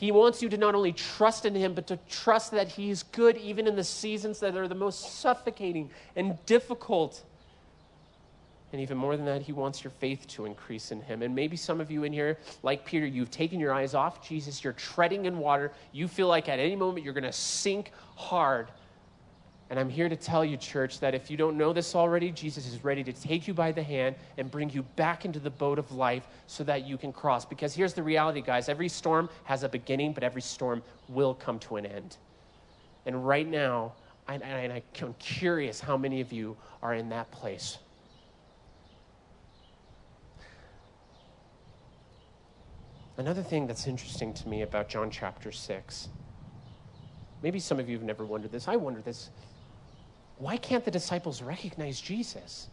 [0.00, 3.02] He wants you to not only trust in Him, but to trust that He is
[3.02, 7.22] good even in the seasons that are the most suffocating and difficult.
[8.72, 11.20] And even more than that, He wants your faith to increase in Him.
[11.20, 14.64] And maybe some of you in here, like Peter, you've taken your eyes off Jesus,
[14.64, 18.68] you're treading in water, you feel like at any moment you're going to sink hard.
[19.70, 22.66] And I'm here to tell you, church, that if you don't know this already, Jesus
[22.66, 25.78] is ready to take you by the hand and bring you back into the boat
[25.78, 27.44] of life so that you can cross.
[27.44, 31.60] Because here's the reality, guys every storm has a beginning, but every storm will come
[31.60, 32.16] to an end.
[33.06, 33.92] And right now,
[34.26, 37.78] I, and I'm curious how many of you are in that place.
[43.16, 46.08] Another thing that's interesting to me about John chapter 6,
[47.42, 48.66] maybe some of you have never wondered this.
[48.66, 49.30] I wonder this
[50.40, 52.68] why can't the disciples recognize Jesus?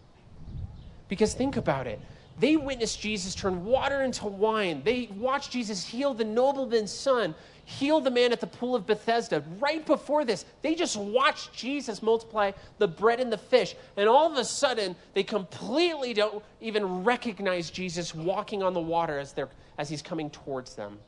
[1.10, 2.00] Because think about it.
[2.40, 4.82] They witnessed Jesus turn water into wine.
[4.84, 7.34] They watched Jesus heal the nobleman's son,
[7.66, 9.44] heal the man at the pool of Bethesda.
[9.60, 13.76] Right before this, they just watched Jesus multiply the bread and the fish.
[13.98, 19.18] And all of a sudden, they completely don't even recognize Jesus walking on the water
[19.18, 21.00] as, they're, as he's coming towards them.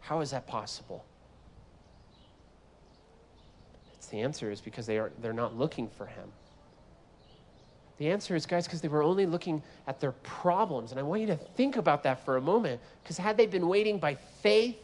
[0.00, 1.04] How is that possible?
[4.08, 6.30] The answer is because they are, they're not looking for him.
[7.98, 10.90] The answer is, guys, because they were only looking at their problems.
[10.90, 12.80] And I want you to think about that for a moment.
[13.02, 14.76] Because had they been waiting by faith,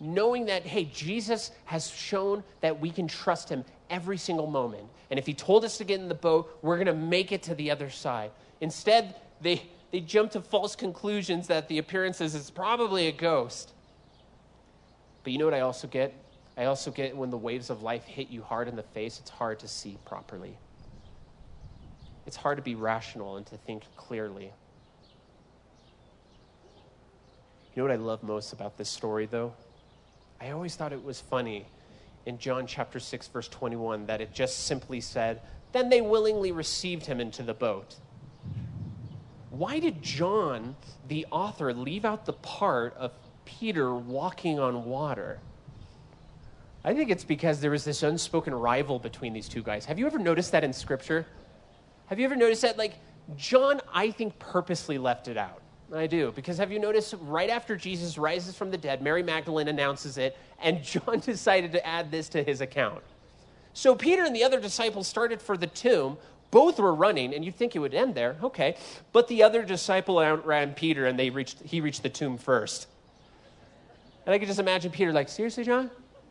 [0.00, 4.84] knowing that, hey, Jesus has shown that we can trust him every single moment.
[5.10, 7.42] And if he told us to get in the boat, we're going to make it
[7.44, 8.30] to the other side.
[8.60, 13.72] Instead, they, they jump to false conclusions that the appearances is probably a ghost.
[15.22, 16.14] But you know what I also get?
[16.60, 19.30] I also get when the waves of life hit you hard in the face, it's
[19.30, 20.58] hard to see properly.
[22.26, 24.52] It's hard to be rational and to think clearly.
[27.74, 29.54] You know what I love most about this story, though?
[30.38, 31.64] I always thought it was funny
[32.26, 35.40] in John chapter 6, verse 21, that it just simply said,
[35.72, 37.94] Then they willingly received him into the boat.
[39.48, 40.76] Why did John,
[41.08, 43.12] the author, leave out the part of
[43.46, 45.40] Peter walking on water?
[46.84, 49.84] I think it's because there was this unspoken rival between these two guys.
[49.84, 51.26] Have you ever noticed that in Scripture?
[52.06, 52.78] Have you ever noticed that?
[52.78, 52.94] Like,
[53.36, 55.60] John, I think, purposely left it out.
[55.94, 56.32] I do.
[56.34, 60.36] Because have you noticed right after Jesus rises from the dead, Mary Magdalene announces it,
[60.60, 63.02] and John decided to add this to his account.
[63.74, 66.16] So Peter and the other disciples started for the tomb.
[66.50, 68.36] Both were running, and you'd think it would end there.
[68.42, 68.76] Okay.
[69.12, 72.88] But the other disciple outran Peter, and they reached, he reached the tomb first.
[74.26, 75.90] And I can just imagine Peter like, seriously, John?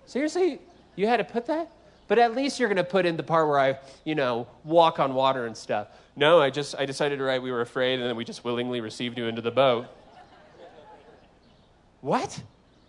[0.10, 0.58] Seriously?
[0.96, 1.70] You had to put that?
[2.08, 5.00] But at least you're going to put in the part where I, you know, walk
[5.00, 5.88] on water and stuff.
[6.16, 8.82] No, I just, I decided to write we were afraid and then we just willingly
[8.82, 9.86] received you into the boat.
[12.02, 12.42] what?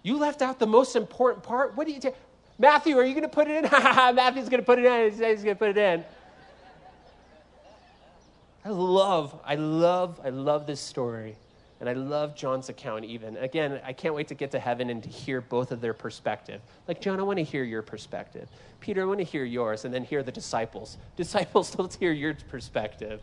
[0.02, 1.76] You left out the most important part?
[1.76, 2.14] What do you take?
[2.58, 3.70] Matthew, are you going to put it in?
[3.70, 5.10] Matthew's going to put it in.
[5.10, 6.02] He's going to put it in.
[8.64, 11.36] I love, I love, I love this story.
[11.80, 13.38] And I love John's account even.
[13.38, 16.60] Again, I can't wait to get to heaven and to hear both of their perspective.
[16.86, 18.50] Like, John, I want to hear your perspective.
[18.80, 20.98] Peter, I want to hear yours, and then hear the disciples.
[21.16, 23.22] Disciples, let's hear your perspective.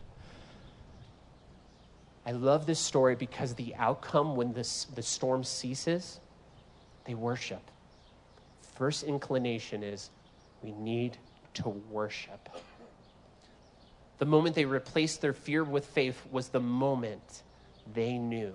[2.26, 6.20] I love this story because the outcome when this, the storm ceases,
[7.06, 7.62] they worship.
[8.76, 10.10] First inclination is
[10.64, 11.18] we need
[11.54, 12.50] to worship.
[14.18, 17.44] The moment they replaced their fear with faith was the moment
[17.94, 18.54] they knew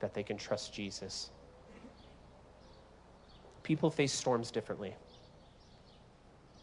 [0.00, 1.30] that they can trust Jesus.
[3.62, 4.94] People face storms differently.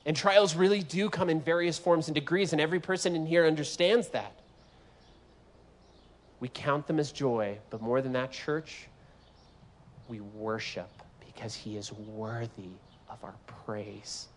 [0.06, 3.46] And trials really do come in various forms and degrees, and every person in here
[3.46, 4.34] understands that.
[6.40, 8.88] We count them as joy, but more than that, church,
[10.08, 10.90] we worship
[11.26, 12.70] because He is worthy
[13.10, 14.28] of our praise.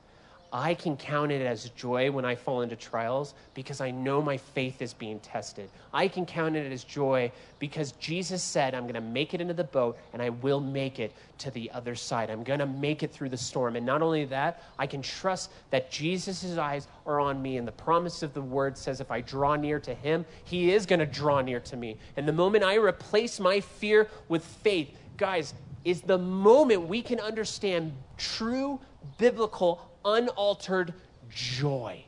[0.52, 4.38] I can count it as joy when I fall into trials because I know my
[4.38, 5.68] faith is being tested.
[5.92, 9.54] I can count it as joy because Jesus said, I'm going to make it into
[9.54, 12.30] the boat and I will make it to the other side.
[12.30, 13.76] I'm going to make it through the storm.
[13.76, 17.58] And not only that, I can trust that Jesus' eyes are on me.
[17.58, 20.86] And the promise of the word says, if I draw near to him, he is
[20.86, 21.98] going to draw near to me.
[22.16, 25.52] And the moment I replace my fear with faith, guys,
[25.84, 28.80] is the moment we can understand true
[29.16, 30.94] biblical unaltered
[31.30, 32.04] joy.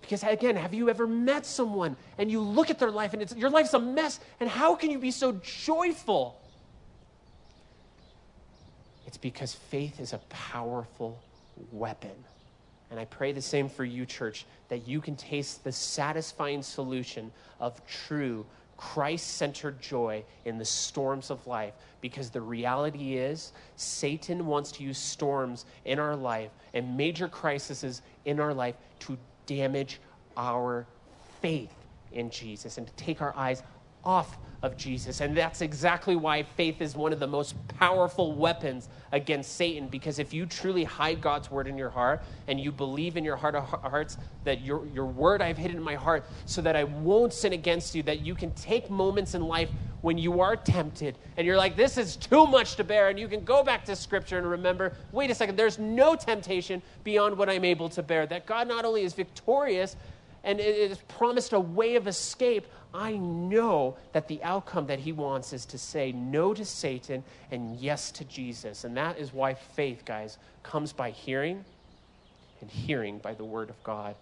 [0.00, 3.34] Because again, have you ever met someone and you look at their life and it's,
[3.36, 6.40] your life's a mess, and how can you be so joyful?
[9.06, 11.20] It's because faith is a powerful
[11.72, 12.24] weapon.
[12.90, 17.30] And I pray the same for you, church, that you can taste the satisfying solution
[17.60, 18.44] of true
[18.80, 24.82] Christ centered joy in the storms of life because the reality is Satan wants to
[24.82, 30.00] use storms in our life and major crises in our life to damage
[30.34, 30.86] our
[31.42, 31.74] faith
[32.12, 33.62] in Jesus and to take our eyes
[34.02, 35.20] off of Jesus.
[35.20, 39.88] And that's exactly why faith is one of the most powerful weapons against Satan.
[39.88, 43.36] Because if you truly hide God's word in your heart and you believe in your
[43.36, 46.76] heart uh, of hearts that your, your word I've hidden in my heart so that
[46.76, 49.70] I won't sin against you, that you can take moments in life
[50.02, 53.08] when you are tempted and you're like, this is too much to bear.
[53.08, 56.82] And you can go back to scripture and remember, wait a second, there's no temptation
[57.02, 58.26] beyond what I'm able to bear.
[58.26, 59.96] That God not only is victorious,
[60.42, 65.12] and it has promised a way of escape, I know that the outcome that he
[65.12, 68.84] wants is to say no to Satan and yes to Jesus.
[68.84, 71.64] And that is why faith, guys, comes by hearing
[72.60, 74.16] and hearing by the word of God.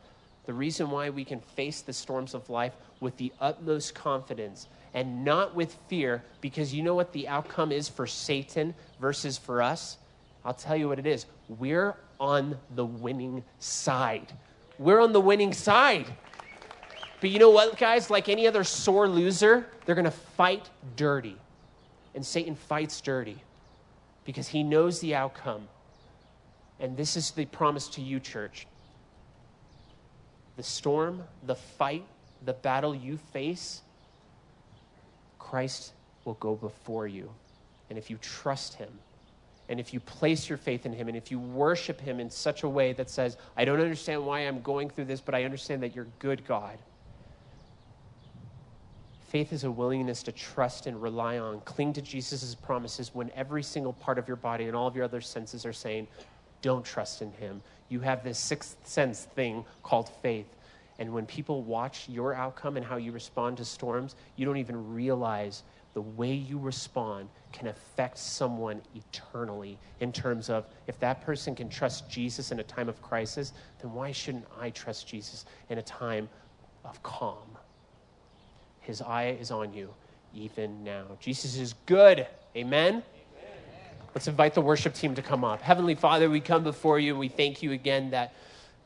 [0.47, 5.25] The reason why we can face the storms of life with the utmost confidence and
[5.25, 9.99] not with fear, because you know what the outcome is for Satan versus for us?
[10.45, 11.27] I'll tell you what it is.
[11.49, 14.33] We're on the winning side.
[14.79, 16.07] We're on the winning side.
[17.21, 18.11] But you know what, guys?
[18.11, 21.37] Like any other sore loser, they're going to fight dirty.
[22.15, 23.39] And Satan fights dirty
[24.25, 25.69] because he knows the outcome.
[26.81, 28.67] And this is the promise to you, church.
[30.57, 32.05] The storm, the fight,
[32.45, 33.83] the battle you face,
[35.39, 35.93] Christ
[36.25, 37.31] will go before you.
[37.91, 38.91] And if you trust him,
[39.69, 42.63] and if you place your faith in him, and if you worship him in such
[42.63, 45.83] a way that says, I don't understand why I'm going through this, but I understand
[45.83, 46.79] that you're good, God
[49.29, 53.63] Faith is a willingness to trust and rely on, cling to Jesus' promises when every
[53.63, 56.09] single part of your body and all of your other senses are saying,
[56.63, 57.61] don't trust in him.
[57.91, 60.47] You have this sixth sense thing called faith.
[60.99, 64.95] And when people watch your outcome and how you respond to storms, you don't even
[64.95, 65.63] realize
[65.95, 71.69] the way you respond can affect someone eternally in terms of if that person can
[71.69, 75.83] trust Jesus in a time of crisis, then why shouldn't I trust Jesus in a
[75.83, 76.29] time
[76.85, 77.57] of calm?
[78.81, 79.93] His eye is on you
[80.35, 81.05] even now.
[81.21, 82.27] Jesus is good.
[82.57, 83.03] Amen?
[84.15, 85.63] Let's invite the worship team to come up.
[85.63, 88.35] Heavenly Father, we come before you and we thank you again that,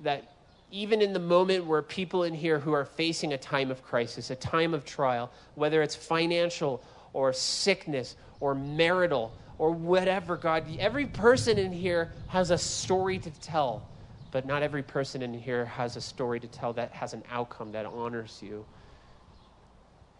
[0.01, 0.32] that
[0.73, 4.31] even in the moment where people in here who are facing a time of crisis,
[4.31, 11.05] a time of trial, whether it's financial or sickness or marital or whatever, God, every
[11.05, 13.87] person in here has a story to tell,
[14.31, 17.73] but not every person in here has a story to tell that has an outcome
[17.73, 18.65] that honors you.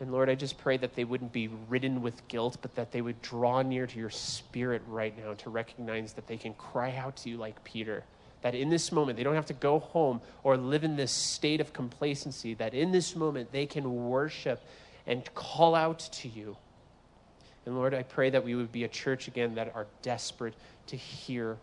[0.01, 3.01] And Lord, I just pray that they wouldn't be ridden with guilt, but that they
[3.01, 7.17] would draw near to your spirit right now to recognize that they can cry out
[7.19, 8.05] to you like Peter.
[8.43, 11.61] That in this moment, they don't have to go home or live in this state
[11.61, 14.65] of complacency, that in this moment, they can worship
[15.07, 16.57] and call out to you.
[17.65, 20.55] And Lord, I pray that we would be a church again that are desperate
[20.89, 21.57] to hear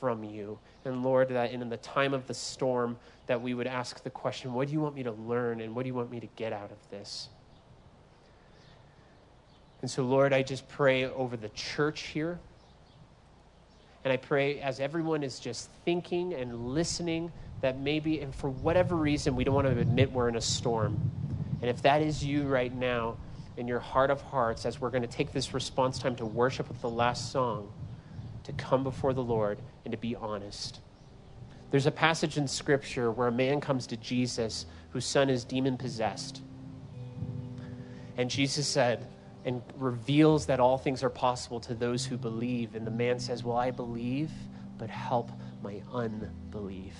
[0.00, 0.58] from you.
[0.84, 4.52] And Lord, that in the time of the storm, that we would ask the question,
[4.52, 6.52] what do you want me to learn and what do you want me to get
[6.52, 7.28] out of this?
[9.80, 12.38] And so, Lord, I just pray over the church here.
[14.04, 17.32] And I pray as everyone is just thinking and listening
[17.62, 21.10] that maybe, and for whatever reason, we don't want to admit we're in a storm.
[21.62, 23.16] And if that is you right now,
[23.56, 26.68] in your heart of hearts, as we're going to take this response time to worship
[26.68, 27.72] with the last song,
[28.42, 30.80] to come before the Lord and to be honest.
[31.70, 35.76] There's a passage in Scripture where a man comes to Jesus whose son is demon
[35.76, 36.42] possessed.
[38.16, 39.06] And Jesus said,
[39.44, 42.74] and reveals that all things are possible to those who believe.
[42.74, 44.30] And the man says, Well, I believe,
[44.78, 45.30] but help
[45.62, 46.94] my unbelief.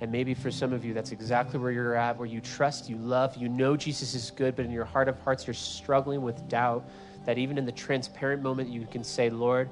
[0.00, 2.96] And maybe for some of you, that's exactly where you're at, where you trust, you
[2.96, 6.48] love, you know Jesus is good, but in your heart of hearts, you're struggling with
[6.48, 6.88] doubt.
[7.24, 9.68] That even in the transparent moment, you can say, Lord,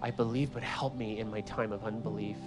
[0.00, 2.38] I believe, but help me in my time of unbelief.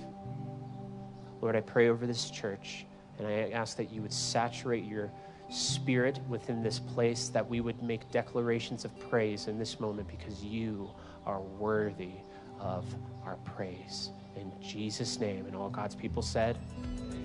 [1.41, 2.85] Lord, I pray over this church,
[3.19, 5.11] and I ask that you would saturate your
[5.55, 10.43] Spirit within this place that we would make declarations of praise in this moment because
[10.43, 10.89] you
[11.25, 12.11] are worthy
[12.59, 12.85] of
[13.25, 14.09] our praise.
[14.35, 15.45] In Jesus' name.
[15.45, 16.57] And all God's people said,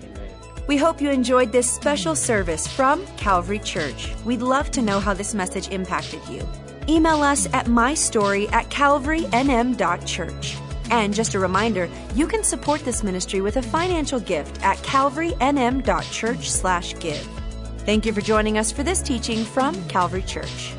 [0.01, 0.31] Amen.
[0.67, 4.13] We hope you enjoyed this special service from Calvary Church.
[4.23, 6.47] We'd love to know how this message impacted you.
[6.87, 10.57] Email us at mystory at calvarynm.church.
[10.89, 16.49] And just a reminder, you can support this ministry with a financial gift at calvarynm.church
[16.49, 17.40] slash give.
[17.83, 20.73] Thank you for joining us for this teaching from Calvary Church.